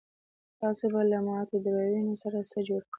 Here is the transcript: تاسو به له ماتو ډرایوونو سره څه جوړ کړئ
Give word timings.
تاسو 0.59 0.85
به 0.93 1.01
له 1.11 1.19
ماتو 1.27 1.55
ډرایوونو 1.65 2.13
سره 2.23 2.37
څه 2.51 2.59
جوړ 2.67 2.81
کړئ 2.85 2.89